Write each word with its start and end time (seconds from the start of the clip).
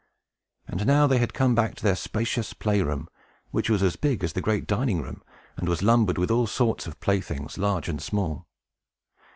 And 0.67 0.87
now 0.87 1.05
they 1.05 1.19
had 1.19 1.31
come 1.35 1.53
back 1.53 1.75
to 1.75 1.83
their 1.83 1.95
spacious 1.95 2.53
play 2.53 2.81
room, 2.81 3.07
which 3.51 3.69
was 3.69 3.83
as 3.83 3.95
big 3.97 4.23
as 4.23 4.33
the 4.33 4.41
great 4.41 4.65
drawing 4.65 4.99
room, 5.03 5.21
and 5.57 5.69
was 5.69 5.83
lumbered 5.83 6.17
with 6.17 6.31
all 6.31 6.47
sorts 6.47 6.87
of 6.87 6.99
playthings, 7.01 7.59
large 7.59 7.87
and 7.87 8.01
small. 8.01 8.47